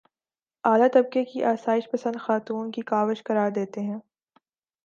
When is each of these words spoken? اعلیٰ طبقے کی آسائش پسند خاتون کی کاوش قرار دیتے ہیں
اعلیٰ 0.63 0.87
طبقے 0.93 1.23
کی 1.23 1.43
آسائش 1.43 1.89
پسند 1.91 2.15
خاتون 2.19 2.71
کی 2.71 2.81
کاوش 2.81 3.23
قرار 3.23 3.51
دیتے 3.51 3.81
ہیں 3.81 3.99